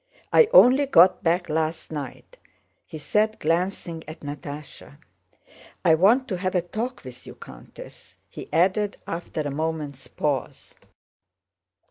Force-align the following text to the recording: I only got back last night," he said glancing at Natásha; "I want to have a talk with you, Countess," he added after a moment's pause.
I 0.33 0.49
only 0.51 0.87
got 0.87 1.21
back 1.23 1.47
last 1.47 1.91
night," 1.91 2.37
he 2.87 2.97
said 2.97 3.37
glancing 3.37 4.03
at 4.07 4.21
Natásha; 4.21 4.97
"I 5.85 5.93
want 5.93 6.27
to 6.29 6.37
have 6.37 6.55
a 6.55 6.63
talk 6.63 7.03
with 7.05 7.27
you, 7.27 7.35
Countess," 7.35 8.17
he 8.27 8.49
added 8.51 8.97
after 9.05 9.41
a 9.41 9.51
moment's 9.51 10.07
pause. 10.07 10.73